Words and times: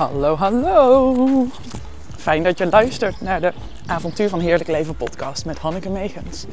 Hallo, 0.00 0.36
hallo. 0.36 1.46
Fijn 2.16 2.42
dat 2.42 2.58
je 2.58 2.66
luistert 2.66 3.20
naar 3.20 3.40
de 3.40 3.52
Avontuur 3.86 4.28
van 4.28 4.40
Heerlijk 4.40 4.68
Leven 4.68 4.96
podcast 4.96 5.44
met 5.44 5.58
Hanneke 5.58 5.88
Megens. 5.88 6.44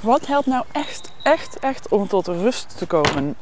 Wat 0.00 0.26
helpt 0.26 0.46
nou 0.46 0.64
echt, 0.72 1.12
echt, 1.22 1.58
echt 1.58 1.88
om 1.88 2.08
tot 2.08 2.26
rust 2.26 2.78
te 2.78 2.86
komen? 2.86 3.36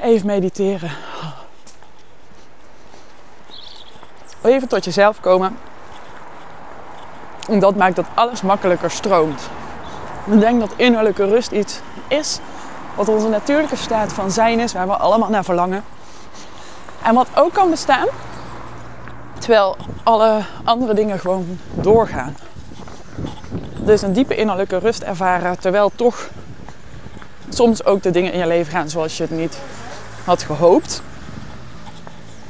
Even 0.00 0.26
mediteren. 0.26 0.90
Even 4.42 4.68
tot 4.68 4.84
jezelf 4.84 5.20
komen. 5.20 5.58
En 7.48 7.58
dat 7.58 7.76
maakt 7.76 7.96
dat 7.96 8.06
alles 8.14 8.42
makkelijker 8.42 8.90
stroomt. 8.90 9.50
Ik 10.24 10.40
denk 10.40 10.60
dat 10.60 10.72
innerlijke 10.76 11.26
rust 11.26 11.50
iets 11.50 11.80
is 12.08 12.38
wat 12.94 13.08
onze 13.08 13.28
natuurlijke 13.28 13.76
staat 13.76 14.12
van 14.12 14.30
zijn 14.30 14.60
is, 14.60 14.72
waar 14.72 14.86
we 14.86 14.96
allemaal 14.96 15.30
naar 15.30 15.44
verlangen. 15.44 15.84
En 17.02 17.14
wat 17.14 17.26
ook 17.34 17.52
kan 17.52 17.70
bestaan 17.70 18.06
terwijl 19.38 19.76
alle 20.02 20.40
andere 20.64 20.94
dingen 20.94 21.18
gewoon 21.18 21.58
doorgaan. 21.74 22.36
Dus 23.78 24.02
een 24.02 24.12
diepe 24.12 24.36
innerlijke 24.36 24.78
rust 24.78 25.02
ervaren 25.02 25.58
terwijl 25.58 25.92
toch 25.94 26.28
soms 27.48 27.84
ook 27.84 28.02
de 28.02 28.10
dingen 28.10 28.32
in 28.32 28.38
je 28.38 28.46
leven 28.46 28.72
gaan 28.72 28.88
zoals 28.88 29.16
je 29.16 29.22
het 29.22 29.32
niet 29.32 29.58
had 30.24 30.42
gehoopt. 30.42 31.02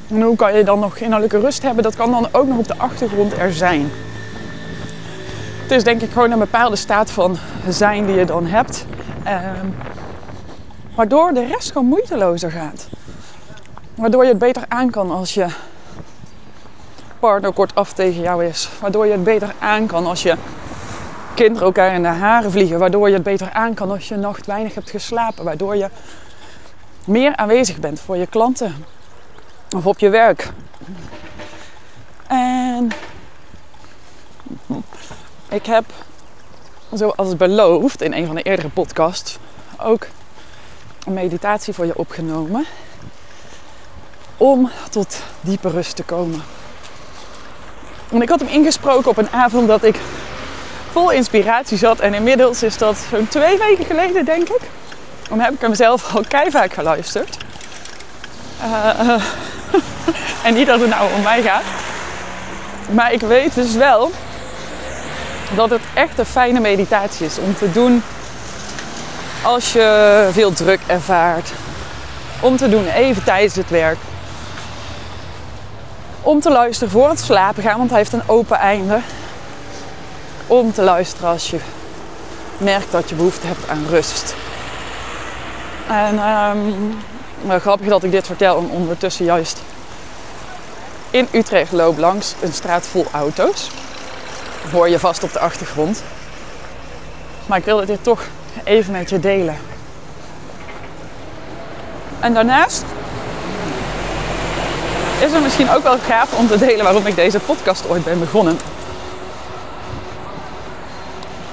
En 0.09 0.23
hoe 0.23 0.37
kan 0.37 0.57
je 0.57 0.65
dan 0.65 0.79
nog 0.79 0.97
innerlijke 0.97 1.41
rust 1.41 1.63
hebben? 1.63 1.83
Dat 1.83 1.97
kan 1.97 2.11
dan 2.11 2.29
ook 2.33 2.47
nog 2.47 2.59
op 2.59 2.69
de 2.69 2.77
achtergrond 2.77 3.39
er 3.39 3.52
zijn. 3.52 3.91
Het 5.63 5.71
is 5.71 5.85
denk 5.85 6.02
ik 6.02 6.13
gewoon 6.13 6.30
een 6.30 6.39
bepaalde 6.39 6.77
staat 6.77 7.11
van 7.11 7.39
zijn 7.69 8.07
die 8.07 8.15
je 8.15 8.24
dan 8.24 8.46
hebt. 8.46 8.87
Ehm, 9.24 9.66
waardoor 10.95 11.32
de 11.35 11.46
rest 11.46 11.73
gewoon 11.73 11.87
moeitelozer 11.87 12.51
gaat. 12.51 12.88
Waardoor 13.95 14.23
je 14.23 14.29
het 14.29 14.38
beter 14.38 14.65
aan 14.68 14.91
kan 14.91 15.10
als 15.10 15.35
je 15.35 15.46
partner 17.18 17.52
kortaf 17.52 17.93
tegen 17.93 18.21
jou 18.21 18.45
is. 18.45 18.68
Waardoor 18.80 19.07
je 19.07 19.13
het 19.13 19.24
beter 19.24 19.55
aan 19.59 19.87
kan 19.87 20.07
als 20.07 20.23
je 20.23 20.37
kinderen 21.35 21.66
elkaar 21.66 21.95
in 21.95 22.02
de 22.02 22.09
haren 22.09 22.51
vliegen. 22.51 22.79
Waardoor 22.79 23.09
je 23.09 23.15
het 23.15 23.23
beter 23.23 23.52
aan 23.52 23.74
kan 23.74 23.90
als 23.90 24.09
je 24.09 24.16
nacht 24.16 24.46
weinig 24.46 24.74
hebt 24.74 24.90
geslapen. 24.90 25.45
Waardoor 25.45 25.77
je 25.77 25.88
meer 27.05 27.37
aanwezig 27.37 27.80
bent 27.80 28.01
voor 28.01 28.16
je 28.16 28.27
klanten 28.27 28.85
of 29.77 29.87
op 29.87 29.99
je 29.99 30.09
werk. 30.09 30.51
En 32.27 32.90
ik 35.49 35.66
heb, 35.66 35.85
zoals 36.93 37.37
beloofd 37.37 38.02
in 38.02 38.12
een 38.12 38.26
van 38.26 38.35
de 38.35 38.43
eerdere 38.43 38.68
podcasts, 38.68 39.38
ook 39.79 40.07
een 41.07 41.12
meditatie 41.12 41.74
voor 41.74 41.87
je 41.87 41.99
opgenomen. 41.99 42.66
Om 44.37 44.71
tot 44.90 45.23
diepe 45.40 45.71
rust 45.71 45.96
te 45.96 46.02
komen. 46.02 46.43
En 48.12 48.23
ik 48.23 48.29
had 48.29 48.40
hem 48.40 48.49
ingesproken 48.49 49.10
op 49.10 49.16
een 49.16 49.30
avond 49.30 49.68
dat 49.68 49.84
ik 49.84 49.96
vol 50.90 51.10
inspiratie 51.10 51.79
zat. 51.79 52.01
En 52.01 52.15
inmiddels 52.15 52.62
is 52.62 52.79
dat 52.79 52.96
zo'n 53.10 53.29
twee 53.29 53.59
weken 53.59 53.84
geleden, 53.84 54.24
denk 54.24 54.49
ik. 54.49 54.60
Dan 55.29 55.40
heb 55.40 55.52
ik 55.52 55.60
hem 55.60 55.74
zelf 55.74 56.15
al 56.15 56.24
kei 56.29 56.51
vaak 56.51 56.73
geluisterd. 56.73 57.37
Uh, 58.60 59.24
en 60.46 60.54
niet 60.54 60.66
dat 60.66 60.80
het 60.80 60.88
nou 60.88 61.12
om 61.15 61.23
mij 61.23 61.43
gaat. 61.43 61.62
Maar 62.90 63.12
ik 63.12 63.21
weet 63.21 63.54
dus 63.54 63.74
wel 63.74 64.10
dat 65.55 65.71
het 65.71 65.81
echt 65.95 66.19
een 66.19 66.27
fijne 66.27 66.61
meditatie 66.61 67.27
is 67.27 67.39
om 67.39 67.56
te 67.56 67.72
doen 67.72 68.03
als 69.43 69.72
je 69.72 70.28
veel 70.33 70.53
druk 70.53 70.81
ervaart. 70.87 71.53
Om 72.41 72.57
te 72.57 72.69
doen 72.69 72.87
even 72.87 73.25
tijdens 73.25 73.55
het 73.55 73.71
werk. 73.71 73.99
Om 76.21 76.41
te 76.41 76.51
luisteren 76.51 76.93
voor 76.93 77.09
het 77.09 77.21
slapen 77.21 77.62
gaan, 77.62 77.79
want 77.79 77.91
hij 77.91 77.99
heeft 77.99 78.12
een 78.12 78.29
open 78.29 78.57
einde. 78.57 79.01
Om 80.47 80.73
te 80.73 80.83
luisteren 80.83 81.29
als 81.29 81.51
je 81.51 81.59
merkt 82.59 82.91
dat 82.91 83.09
je 83.09 83.15
behoefte 83.15 83.47
hebt 83.47 83.69
aan 83.69 83.87
rust. 83.89 84.35
En 85.89 86.19
um, 86.19 86.99
grappig 87.61 87.89
dat 87.89 88.03
ik 88.03 88.11
dit 88.11 88.27
vertel, 88.27 88.57
om 88.57 88.71
ondertussen 88.71 89.25
juist 89.25 89.61
in 91.11 91.29
Utrecht 91.33 91.73
loop 91.73 91.99
langs 91.99 92.35
een 92.41 92.53
straat 92.53 92.87
vol 92.87 93.07
auto's. 93.12 93.71
Hoor 94.71 94.89
je 94.89 94.99
vast 94.99 95.23
op 95.23 95.33
de 95.33 95.39
achtergrond. 95.39 96.03
Maar 97.47 97.59
ik 97.59 97.65
wilde 97.65 97.87
dit 97.87 98.03
toch 98.03 98.25
even 98.65 98.93
met 98.93 99.11
je 99.11 99.21
delen. 99.21 99.56
En 102.21 102.34
daarnaast 102.34 102.84
is 105.21 105.33
het 105.33 105.43
misschien 105.43 105.71
ook 105.71 105.83
wel 105.83 105.99
gaaf 105.99 106.33
om 106.33 106.49
te 106.49 106.59
delen 106.59 106.84
waarom 106.84 107.06
ik 107.06 107.15
deze 107.15 107.39
podcast 107.39 107.89
ooit 107.89 108.05
ben 108.05 108.19
begonnen. 108.19 108.59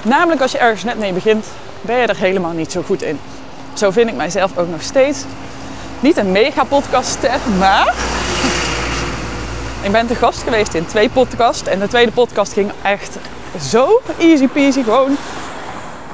Namelijk 0.02 0.42
als 0.42 0.52
je 0.52 0.58
ergens 0.58 0.84
net 0.84 1.00
mee 1.00 1.14
begint, 1.14 1.46
ben 1.82 1.98
je 1.98 2.08
er 2.08 2.18
helemaal 2.18 2.52
niet 2.52 2.72
zo 2.72 2.82
goed 2.82 3.02
in. 3.02 3.20
Zo 3.74 3.92
vind 3.92 4.10
ik 4.10 4.16
mijzelf 4.16 4.58
ook 4.58 4.70
nog 4.70 4.82
steeds. 4.82 5.24
Niet 6.00 6.18
een 6.18 6.32
mega 6.32 6.64
podcastster, 6.64 7.40
maar 7.58 7.94
ik 9.82 9.92
ben 9.92 10.08
te 10.08 10.16
gast 10.16 10.44
geweest 10.44 10.74
in 10.74 10.86
twee 10.86 11.10
podcasts. 11.10 11.68
En 11.68 11.80
de 11.80 11.88
tweede 11.88 12.12
podcast 12.12 12.54
ging 12.54 12.72
echt 12.82 13.18
zo 13.62 14.02
easy 14.18 14.48
peasy. 14.48 14.84
Gewoon, 14.84 15.18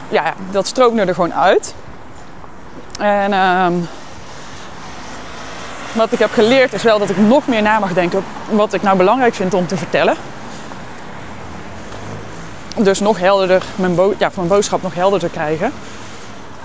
ja, 0.10 0.34
dat 0.52 0.68
stroomde 0.68 1.02
er 1.02 1.14
gewoon 1.14 1.34
uit. 1.34 1.74
En 3.00 3.34
um, 3.34 3.88
wat 5.94 6.12
ik 6.12 6.20
heb 6.20 6.32
geleerd 6.32 6.74
is 6.74 6.84
wel 6.84 7.00
dat 7.00 7.10
ik 7.10 7.18
nog 7.18 7.48
meer 7.48 7.62
na 7.62 7.80
mag 7.80 7.94
denken 7.94 8.24
wat 8.50 8.74
ik 8.74 8.82
nou 8.82 8.98
belangrijk 8.98 9.34
vind 9.34 9.54
om 9.54 9.68
te 9.68 9.78
vertellen. 9.78 10.16
Dus 12.78 13.00
nog 13.00 13.20
helderder, 13.20 13.64
mijn, 13.76 13.96
bo 13.96 14.14
ja, 14.18 14.32
mijn 14.36 14.48
boodschap 14.48 14.82
nog 14.82 14.94
helderder 14.94 15.30
krijgen. 15.30 15.72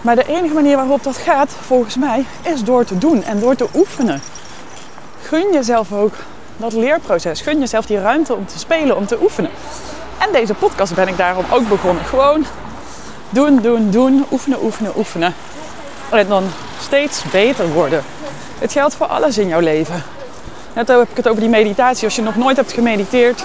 Maar 0.00 0.16
de 0.16 0.26
enige 0.26 0.54
manier 0.54 0.76
waarop 0.76 1.02
dat 1.02 1.16
gaat, 1.16 1.50
volgens 1.60 1.96
mij, 1.96 2.24
is 2.42 2.64
door 2.64 2.84
te 2.84 2.98
doen 2.98 3.22
en 3.22 3.40
door 3.40 3.54
te 3.54 3.66
oefenen. 3.74 4.22
Gun 5.22 5.52
jezelf 5.52 5.92
ook 5.92 6.14
dat 6.60 6.72
leerproces. 6.72 7.40
Gun 7.40 7.58
jezelf 7.58 7.86
die 7.86 8.00
ruimte 8.00 8.34
om 8.34 8.46
te 8.46 8.58
spelen, 8.58 8.96
om 8.96 9.06
te 9.06 9.22
oefenen. 9.22 9.50
En 10.18 10.32
deze 10.32 10.54
podcast 10.54 10.94
ben 10.94 11.08
ik 11.08 11.16
daarom 11.16 11.44
ook 11.52 11.68
begonnen. 11.68 12.04
Gewoon 12.04 12.44
doen, 13.28 13.56
doen, 13.56 13.90
doen, 13.90 14.26
oefenen, 14.30 14.62
oefenen, 14.62 14.92
oefenen. 14.96 15.34
En 16.10 16.28
dan 16.28 16.44
steeds 16.80 17.22
beter 17.30 17.68
worden. 17.68 18.02
Het 18.58 18.72
geldt 18.72 18.94
voor 18.94 19.06
alles 19.06 19.38
in 19.38 19.48
jouw 19.48 19.60
leven. 19.60 20.02
Net 20.72 20.88
heb 20.88 21.00
ik 21.00 21.16
het 21.16 21.28
over 21.28 21.40
die 21.40 21.50
meditatie. 21.50 22.04
Als 22.04 22.16
je 22.16 22.22
nog 22.22 22.36
nooit 22.36 22.56
hebt 22.56 22.72
gemediteerd, 22.72 23.44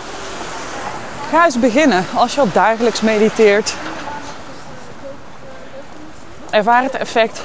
ga 1.29 1.45
eens 1.45 1.59
beginnen. 1.59 2.05
Als 2.13 2.33
je 2.35 2.39
al 2.39 2.51
dagelijks 2.53 3.01
mediteert, 3.01 3.73
ervaar 6.49 6.83
het 6.83 6.95
effect 6.95 7.41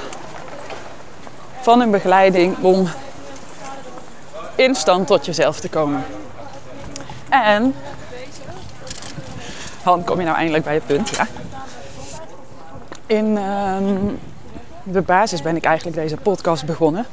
van 1.61 1.81
een 1.81 1.91
begeleiding 1.91 2.55
om 2.61 2.89
instant 4.61 5.07
tot 5.07 5.25
jezelf 5.25 5.59
te 5.59 5.69
komen. 5.69 6.03
En, 7.29 7.75
Han, 9.83 10.03
kom 10.03 10.19
je 10.19 10.25
nou 10.25 10.37
eindelijk 10.37 10.63
bij 10.63 10.73
je 10.73 10.81
punt, 10.85 11.09
ja? 11.09 11.27
In 13.05 13.37
ehm, 13.37 13.95
de 14.83 15.01
basis 15.01 15.41
ben 15.41 15.55
ik 15.55 15.63
eigenlijk 15.63 15.97
deze 15.97 16.17
podcast 16.17 16.65
begonnen 16.65 17.05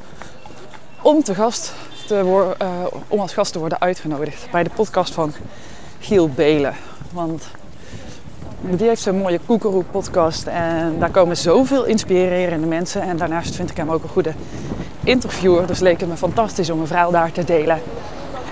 om, 1.01 1.23
te 1.23 1.35
gast 1.35 1.73
te 2.07 2.23
worden, 2.23 2.55
uh, 2.61 2.69
om 3.07 3.19
als 3.19 3.33
gast 3.33 3.51
te 3.51 3.59
worden 3.59 3.79
uitgenodigd 3.81 4.47
bij 4.51 4.63
de 4.63 4.69
podcast 4.75 5.13
van 5.13 5.33
Giel 5.99 6.29
Belen. 6.29 6.75
Want 7.11 7.47
die 8.61 8.87
heeft 8.87 9.01
zo'n 9.01 9.17
mooie 9.17 9.39
Koekeroe 9.45 9.83
podcast 9.83 10.47
en 10.47 10.99
daar 10.99 11.11
komen 11.11 11.37
zoveel 11.37 11.85
inspirerende 11.85 12.67
mensen. 12.67 13.01
En 13.01 13.17
daarnaast 13.17 13.55
vind 13.55 13.69
ik 13.69 13.77
hem 13.77 13.91
ook 13.91 14.03
een 14.03 14.09
goede 14.09 14.33
interviewer. 15.09 15.67
Dus 15.67 15.79
leek 15.79 15.99
het 15.99 16.09
me 16.09 16.17
fantastisch 16.17 16.69
om 16.69 16.79
een 16.79 16.87
verhaal 16.87 17.11
daar 17.11 17.31
te 17.31 17.43
delen. 17.43 17.81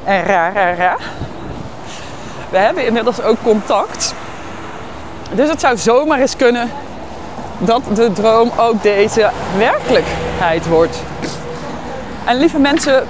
En 0.04 0.24
raar, 0.24 0.54
raar, 0.54 0.78
raar. 0.78 1.00
We 2.50 2.58
hebben 2.58 2.86
inmiddels 2.86 3.22
ook 3.22 3.38
contact. 3.44 4.14
Dus 5.34 5.50
het 5.50 5.60
zou 5.60 5.78
zomaar 5.78 6.20
eens 6.20 6.36
kunnen 6.36 6.70
dat 7.58 7.82
de 7.94 8.12
droom 8.12 8.52
ook 8.58 8.84
deze 8.84 9.32
werkelijkheid 9.58 10.68
wordt. 10.68 10.98
En 12.26 12.38
lieve 12.38 12.60
mensen, 12.60 13.08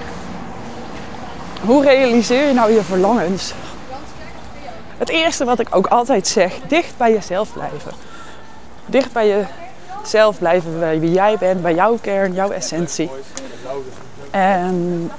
hoe 1.62 1.84
realiseer 1.84 2.48
je 2.48 2.54
nou 2.54 2.72
je 2.72 2.84
verlangens? 2.84 3.54
Het 4.98 5.10
eerste 5.10 5.46
wat 5.46 5.60
ik 5.60 5.76
ook 5.76 5.88
altijd 5.88 6.28
zeg, 6.28 6.54
dicht 6.68 6.98
bij 6.98 7.12
jezelf 7.12 7.54
blijven. 7.54 7.92
Dicht 8.86 9.12
bij 9.12 9.48
jezelf 10.12 10.38
blijven, 10.38 10.80
bij 10.80 11.00
wie 11.00 11.12
jij 11.12 11.38
bent, 11.38 11.62
bij 11.62 11.74
jouw 11.74 11.98
kern, 12.01 12.33
jouw 12.33 12.51
essentie. 12.51 13.09
En 14.31 15.12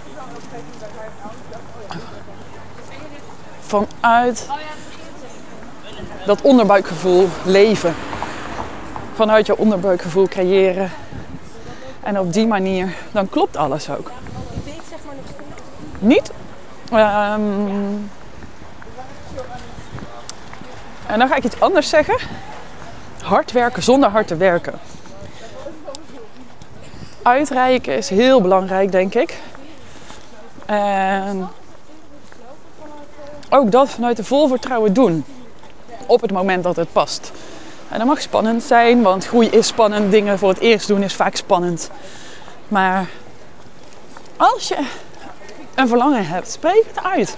vanuit 3.60 4.46
dat 6.26 6.40
onderbuikgevoel 6.42 7.28
leven. 7.44 7.94
vanuit 9.14 9.46
je 9.46 9.58
onderbuikgevoel 9.58 10.28
creëren. 10.28 10.90
En 12.02 12.18
op 12.18 12.32
die 12.32 12.46
manier, 12.46 12.94
dan 13.12 13.28
klopt 13.28 13.56
alles 13.56 13.90
ook. 13.90 14.10
Niet? 15.98 16.30
Ehm, 16.90 17.40
en 21.06 21.18
dan 21.18 21.28
ga 21.28 21.36
ik 21.36 21.44
iets 21.44 21.60
anders 21.60 21.88
zeggen. 21.88 22.16
Hard 23.28 23.52
werken 23.52 23.82
zonder 23.82 24.08
hard 24.08 24.26
te 24.26 24.36
werken. 24.36 24.78
Uitreiken 27.22 27.96
is 27.96 28.08
heel 28.08 28.40
belangrijk, 28.40 28.92
denk 28.92 29.14
ik. 29.14 29.38
En 30.66 31.48
ook 33.50 33.70
dat 33.70 33.88
vanuit 33.88 34.16
de 34.16 34.24
vol 34.24 34.48
vertrouwen 34.48 34.92
doen. 34.92 35.24
Op 36.06 36.20
het 36.20 36.32
moment 36.32 36.62
dat 36.62 36.76
het 36.76 36.92
past. 36.92 37.32
En 37.88 37.98
dat 37.98 38.06
mag 38.06 38.20
spannend 38.20 38.62
zijn, 38.62 39.02
want 39.02 39.26
groei 39.26 39.48
is 39.48 39.66
spannend. 39.66 40.10
Dingen 40.10 40.38
voor 40.38 40.48
het 40.48 40.60
eerst 40.60 40.88
doen 40.88 41.02
is 41.02 41.14
vaak 41.14 41.36
spannend. 41.36 41.90
Maar 42.68 43.06
als 44.36 44.68
je 44.68 44.86
een 45.74 45.88
verlangen 45.88 46.26
hebt, 46.26 46.50
spreek 46.50 46.84
het 46.94 47.04
uit. 47.04 47.36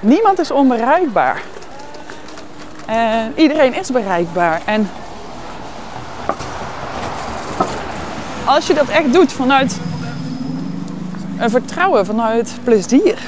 Niemand 0.00 0.38
is 0.38 0.50
onbereikbaar. 0.50 1.42
En 2.90 3.32
iedereen 3.36 3.74
is 3.74 3.90
bereikbaar. 3.90 4.60
En 4.64 4.90
als 8.44 8.66
je 8.66 8.74
dat 8.74 8.88
echt 8.88 9.12
doet 9.12 9.32
vanuit 9.32 9.80
een 11.38 11.50
vertrouwen, 11.50 12.06
vanuit 12.06 12.52
plezier. 12.64 13.18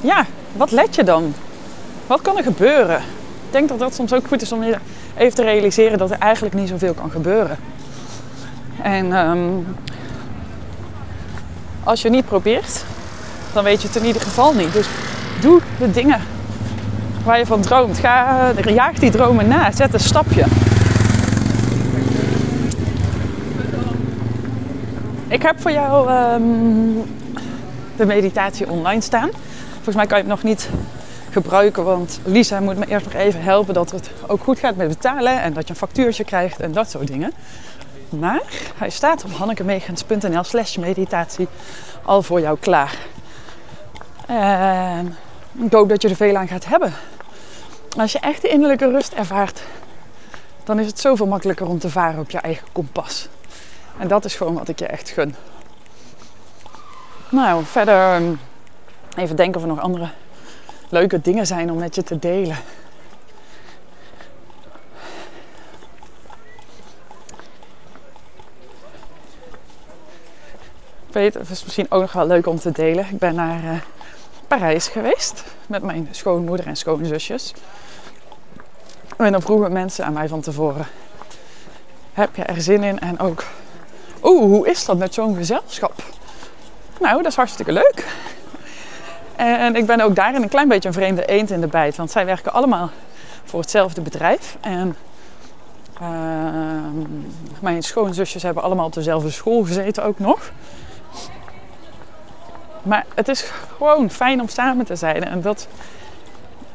Ja, 0.00 0.26
wat 0.52 0.70
let 0.70 0.94
je 0.94 1.04
dan? 1.04 1.34
Wat 2.06 2.22
kan 2.22 2.36
er 2.36 2.42
gebeuren? 2.42 2.96
Ik 3.46 3.50
denk 3.50 3.68
dat 3.68 3.78
dat 3.78 3.94
soms 3.94 4.12
ook 4.12 4.26
goed 4.28 4.42
is 4.42 4.52
om 4.52 4.62
even 5.16 5.34
te 5.34 5.42
realiseren 5.42 5.98
dat 5.98 6.10
er 6.10 6.18
eigenlijk 6.18 6.54
niet 6.54 6.68
zoveel 6.68 6.94
kan 6.94 7.10
gebeuren. 7.10 7.58
En 8.82 9.12
um, 9.12 9.76
als 11.84 12.02
je 12.02 12.10
niet 12.10 12.26
probeert, 12.26 12.84
dan 13.52 13.64
weet 13.64 13.82
je 13.82 13.88
het 13.88 13.96
in 13.96 14.04
ieder 14.04 14.22
geval 14.22 14.54
niet. 14.54 14.72
Dus 14.72 14.86
doe 15.40 15.60
de 15.78 15.90
dingen 15.90 16.20
waar 17.24 17.38
je 17.38 17.46
van 17.46 17.60
droomt. 17.60 17.98
Ga, 17.98 18.52
jaag 18.66 18.98
die 18.98 19.10
dromen 19.10 19.48
na. 19.48 19.72
Zet 19.72 19.94
een 19.94 20.00
stapje. 20.00 20.44
Ik 25.28 25.42
heb 25.42 25.60
voor 25.60 25.70
jou 25.70 26.10
um, 26.10 27.02
de 27.96 28.06
meditatie 28.06 28.68
online 28.68 29.00
staan. 29.00 29.30
Volgens 29.74 29.96
mij 29.96 30.06
kan 30.06 30.18
je 30.18 30.24
het 30.24 30.32
nog 30.32 30.42
niet 30.42 30.68
gebruiken, 31.30 31.84
want 31.84 32.20
Lisa 32.24 32.60
moet 32.60 32.76
me 32.76 32.86
eerst 32.86 33.04
nog 33.04 33.14
even 33.14 33.42
helpen 33.42 33.74
dat 33.74 33.90
het 33.90 34.10
ook 34.26 34.42
goed 34.42 34.58
gaat 34.58 34.76
met 34.76 34.88
betalen 34.88 35.42
en 35.42 35.52
dat 35.52 35.62
je 35.62 35.70
een 35.70 35.76
factuurtje 35.76 36.24
krijgt 36.24 36.60
en 36.60 36.72
dat 36.72 36.90
soort 36.90 37.06
dingen. 37.06 37.32
Maar 38.08 38.42
hij 38.76 38.90
staat 38.90 39.24
op 39.24 39.32
hannekemegens.nl 39.32 40.44
slash 40.44 40.76
meditatie 40.76 41.48
al 42.02 42.22
voor 42.22 42.40
jou 42.40 42.58
klaar. 42.60 42.96
Ik 45.54 45.72
hoop 45.72 45.88
dat 45.88 46.02
je 46.02 46.08
er 46.08 46.16
veel 46.16 46.36
aan 46.36 46.48
gaat 46.48 46.64
hebben. 46.64 46.92
Als 47.96 48.12
je 48.12 48.18
echt 48.18 48.42
de 48.42 48.48
innerlijke 48.48 48.90
rust 48.90 49.12
ervaart, 49.12 49.62
dan 50.64 50.78
is 50.78 50.86
het 50.86 51.00
zoveel 51.00 51.26
makkelijker 51.26 51.66
om 51.66 51.78
te 51.78 51.90
varen 51.90 52.20
op 52.20 52.30
je 52.30 52.38
eigen 52.38 52.66
kompas. 52.72 53.28
En 53.98 54.08
dat 54.08 54.24
is 54.24 54.34
gewoon 54.34 54.54
wat 54.54 54.68
ik 54.68 54.78
je 54.78 54.86
echt 54.86 55.08
gun. 55.08 55.34
Nou, 57.30 57.64
verder 57.64 58.22
even 59.16 59.36
denken 59.36 59.56
of 59.56 59.62
er 59.62 59.68
nog 59.68 59.80
andere 59.80 60.08
leuke 60.88 61.20
dingen 61.20 61.46
zijn 61.46 61.70
om 61.70 61.78
met 61.78 61.94
je 61.94 62.02
te 62.02 62.18
delen. 62.18 62.56
Weet, 71.12 71.34
het 71.34 71.50
is 71.50 71.64
misschien 71.64 71.90
ook 71.90 72.00
nog 72.00 72.12
wel 72.12 72.26
leuk 72.26 72.46
om 72.46 72.58
te 72.58 72.72
delen. 72.72 73.06
Ik 73.10 73.18
ben 73.18 73.34
naar 73.34 73.64
uh, 73.64 73.70
Parijs 74.48 74.88
geweest 74.88 75.44
met 75.66 75.82
mijn 75.82 76.08
schoonmoeder 76.10 76.66
en 76.66 76.76
schoonzusjes. 76.76 77.52
En 79.16 79.32
dan 79.32 79.42
vroegen 79.42 79.72
mensen 79.72 80.04
aan 80.04 80.12
mij 80.12 80.28
van 80.28 80.40
tevoren: 80.40 80.86
Heb 82.12 82.36
je 82.36 82.42
er 82.42 82.60
zin 82.60 82.82
in? 82.82 83.00
En 83.00 83.18
ook, 83.18 83.44
oeh, 84.22 84.42
hoe 84.42 84.68
is 84.68 84.84
dat 84.84 84.98
met 84.98 85.14
zo'n 85.14 85.36
gezelschap? 85.36 86.02
Nou, 87.00 87.16
dat 87.16 87.26
is 87.26 87.36
hartstikke 87.36 87.72
leuk. 87.72 88.06
En 89.36 89.76
ik 89.76 89.86
ben 89.86 90.00
ook 90.00 90.14
daarin 90.14 90.42
een 90.42 90.48
klein 90.48 90.68
beetje 90.68 90.88
een 90.88 90.94
vreemde 90.94 91.26
eend 91.26 91.50
in 91.50 91.60
de 91.60 91.66
bijt. 91.66 91.96
Want 91.96 92.10
zij 92.10 92.26
werken 92.26 92.52
allemaal 92.52 92.90
voor 93.44 93.60
hetzelfde 93.60 94.00
bedrijf. 94.00 94.56
En 94.60 94.96
uh, 96.02 96.08
mijn 97.60 97.82
schoonzusjes 97.82 98.42
hebben 98.42 98.62
allemaal 98.62 98.86
op 98.86 98.92
dezelfde 98.92 99.30
school 99.30 99.64
gezeten 99.64 100.04
ook 100.04 100.18
nog. 100.18 100.50
Maar 102.84 103.04
het 103.14 103.28
is 103.28 103.50
gewoon 103.76 104.10
fijn 104.10 104.40
om 104.40 104.48
samen 104.48 104.84
te 104.84 104.96
zijn. 104.96 105.24
En 105.24 105.40
dat 105.40 105.68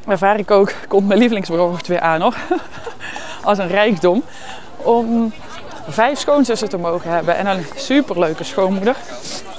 ervaar 0.06 0.38
ik 0.38 0.50
ook, 0.50 0.72
komt 0.88 1.06
mijn 1.06 1.18
lievelingsbrood 1.18 1.86
weer 1.86 2.00
aan 2.00 2.18
nog. 2.18 2.36
Als 3.42 3.58
een 3.58 3.68
rijkdom. 3.68 4.22
Om 4.76 5.32
vijf 5.88 6.18
schoonzussen 6.18 6.68
te 6.68 6.76
mogen 6.76 7.10
hebben 7.10 7.36
en 7.36 7.46
een 7.46 7.66
superleuke 7.74 8.44
schoonmoeder. 8.44 8.96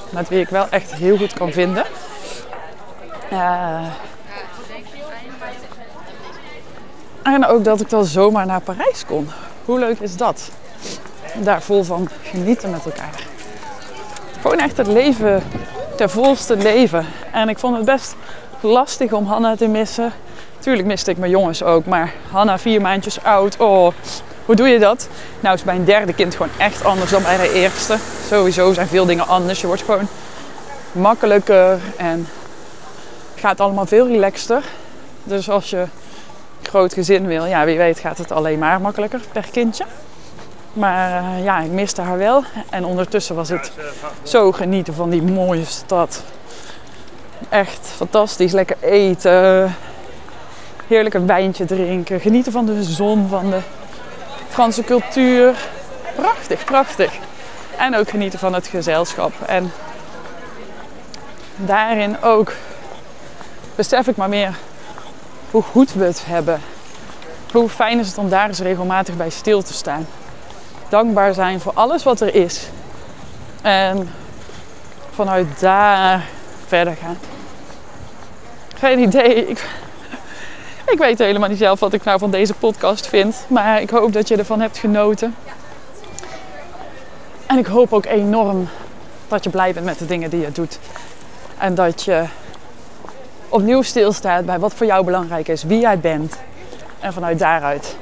Met 0.09 0.30
wie 0.30 0.39
ik 0.39 0.50
wel 0.50 0.68
echt 0.69 0.94
heel 0.94 1.18
goed 1.18 1.33
kan 1.33 1.51
vinden. 1.51 1.86
Uh, 3.31 3.86
en 7.24 7.45
ook 7.45 7.63
dat 7.63 7.81
ik 7.81 7.89
dan 7.89 8.06
zomaar 8.06 8.45
naar 8.45 8.62
Parijs 8.62 9.06
kon. 9.06 9.30
Hoe 9.65 9.80
leuk 9.80 10.00
is 10.00 10.18
dat? 10.18 10.51
Daar 11.36 11.62
vol 11.62 11.83
van 11.83 12.09
genieten 12.24 12.71
met 12.71 12.86
elkaar. 12.86 13.24
Gewoon 14.42 14.59
echt 14.59 14.77
het 14.77 14.88
leven 14.88 15.44
ter 16.01 16.09
volste 16.09 16.56
leven. 16.56 17.06
En 17.31 17.50
ik 17.50 17.59
vond 17.59 17.75
het 17.75 17.86
best 17.86 18.15
lastig 18.59 19.13
om 19.13 19.25
Hanna 19.25 19.56
te 19.56 19.68
missen. 19.68 20.13
Tuurlijk 20.59 20.88
miste 20.88 21.12
ik 21.12 21.18
mijn 21.18 21.31
jongens 21.31 21.63
ook, 21.63 21.86
maar 21.86 22.13
Hanna 22.31 22.57
vier 22.57 22.81
maandjes 22.81 23.24
oud. 23.24 23.57
Oh, 23.57 23.94
hoe 24.45 24.56
doe 24.56 24.68
je 24.68 24.80
dat? 24.80 25.07
Nou 25.39 25.56
is 25.56 25.63
mijn 25.63 25.83
derde 25.83 26.13
kind 26.13 26.36
gewoon 26.36 26.51
echt 26.57 26.83
anders 26.83 27.12
dan 27.12 27.24
bij 27.24 27.38
de 27.38 27.53
eerste. 27.53 27.98
Sowieso 28.27 28.74
zijn 28.74 28.88
veel 28.88 29.06
dingen 29.06 29.27
anders. 29.27 29.62
Je 29.62 29.68
wordt 29.68 29.81
gewoon 29.81 30.07
makkelijker 30.92 31.80
en 31.98 32.27
gaat 33.36 33.59
allemaal 33.59 33.86
veel 33.86 34.07
relaxter. 34.07 34.63
Dus 35.24 35.50
als 35.50 35.69
je 35.69 35.86
groot 36.62 36.94
gezin 36.94 37.27
wil, 37.27 37.45
ja, 37.45 37.65
wie 37.65 37.78
weet 37.78 37.99
gaat 37.99 38.18
het 38.18 38.31
alleen 38.31 38.59
maar 38.59 38.81
makkelijker 38.81 39.21
per 39.31 39.47
kindje. 39.52 39.85
Maar 40.73 41.23
uh, 41.23 41.44
ja, 41.44 41.59
ik 41.59 41.71
miste 41.71 42.01
haar 42.01 42.18
wel. 42.18 42.44
En 42.69 42.85
ondertussen 42.85 43.35
was 43.35 43.49
het 43.49 43.71
zo 44.23 44.51
genieten 44.51 44.94
van 44.94 45.09
die 45.09 45.21
mooie 45.21 45.66
stad. 45.66 46.23
Echt 47.49 47.87
fantastisch. 47.95 48.51
Lekker 48.51 48.78
eten. 48.80 49.75
Heerlijk 50.87 51.16
een 51.16 51.28
wijntje 51.28 51.66
drinken. 51.66 52.19
Genieten 52.19 52.51
van 52.51 52.66
de 52.66 52.83
zon, 52.83 53.28
van 53.28 53.49
de 53.49 53.59
Franse 54.49 54.83
cultuur. 54.83 55.56
Prachtig, 56.16 56.63
prachtig. 56.63 57.13
En 57.78 57.95
ook 57.95 58.09
genieten 58.09 58.40
van 58.40 58.54
het 58.54 58.68
gezelschap. 58.68 59.33
En 59.45 59.71
daarin 61.56 62.21
ook 62.21 62.54
besef 63.75 64.07
ik 64.07 64.16
maar 64.16 64.30
meer 64.30 64.56
hoe 65.51 65.61
goed 65.61 65.94
we 65.94 66.04
het 66.04 66.23
hebben. 66.25 66.61
Hoe 67.51 67.69
fijn 67.69 67.99
is 67.99 68.07
het 68.07 68.18
om 68.18 68.30
daar 68.30 68.47
eens 68.47 68.59
regelmatig 68.59 69.18
bij 69.18 69.30
stil 69.30 69.61
te 69.61 69.73
staan. 69.73 70.07
Dankbaar 70.92 71.33
zijn 71.33 71.60
voor 71.60 71.71
alles 71.76 72.04
wat 72.04 72.21
er 72.21 72.36
is. 72.36 72.68
En 73.62 74.10
vanuit 75.14 75.60
daar 75.60 76.24
verder 76.68 76.95
gaan. 76.95 77.18
Geen 78.76 79.00
idee. 79.00 79.48
Ik, 79.48 79.66
ik 80.86 80.98
weet 80.98 81.18
helemaal 81.18 81.50
niet 81.50 81.57
zelf 81.57 81.80
wat 81.80 81.94
ik 81.94 82.04
nou 82.04 82.19
van 82.19 82.31
deze 82.31 82.54
podcast 82.54 83.07
vind. 83.07 83.45
Maar 83.48 83.81
ik 83.81 83.90
hoop 83.90 84.14
dat 84.14 84.28
je 84.28 84.36
ervan 84.38 84.62
hebt 84.62 84.78
genoten. 84.78 85.36
En 87.45 87.57
ik 87.57 87.66
hoop 87.66 87.94
ook 87.94 88.06
enorm 88.06 88.68
dat 89.28 89.44
je 89.44 89.50
blij 89.50 89.74
bent 89.74 89.86
met 89.86 90.00
de 90.00 90.06
dingen 90.06 90.30
die 90.30 90.42
je 90.42 90.52
doet. 90.52 90.80
En 91.57 91.76
dat 91.76 92.04
je 92.04 92.24
opnieuw 93.50 93.81
stilstaat 93.81 94.45
bij 94.45 94.60
wat 94.60 94.74
voor 94.74 94.86
jou 94.86 95.06
belangrijk 95.06 95.48
is, 95.48 95.64
wie 95.64 95.80
jij 95.80 96.00
bent. 96.00 96.38
En 97.00 97.14
vanuit 97.14 97.40
daaruit, 97.40 97.95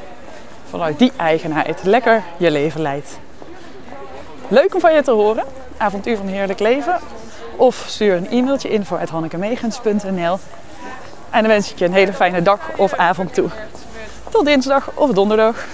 vanuit 0.69 0.99
die 0.99 1.11
eigenheid, 1.15 1.83
lekker 1.83 2.23
je 2.37 2.51
leven 2.51 2.81
leidt. 2.81 3.19
Leuk 4.47 4.73
om 4.73 4.79
van 4.79 4.93
je 4.93 5.01
te 5.01 5.11
horen. 5.11 5.43
Avontuur 5.77 6.17
van 6.17 6.27
Heerlijk 6.27 6.59
Leven. 6.59 6.99
Of 7.55 7.83
stuur 7.87 8.15
een 8.15 8.29
e-mailtje 8.29 8.69
info 8.69 8.95
uit 8.95 9.09
hannekemegens.nl. 9.09 10.39
En 11.29 11.41
dan 11.41 11.47
wens 11.47 11.71
ik 11.71 11.79
je 11.79 11.85
een 11.85 11.93
hele 11.93 12.13
fijne 12.13 12.41
dag 12.41 12.59
of 12.77 12.93
avond 12.93 13.33
toe. 13.33 13.49
Tot 14.29 14.45
dinsdag 14.45 14.91
of 14.93 15.11
donderdag. 15.11 15.65